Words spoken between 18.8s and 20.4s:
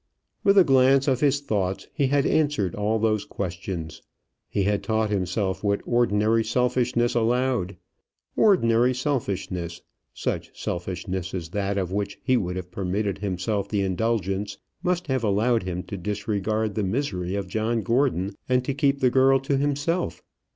the girl to himself.